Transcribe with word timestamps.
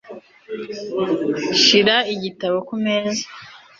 Shira 1.61 1.97
igitabo 2.13 2.57
ku 2.67 2.75
meza 2.85 3.25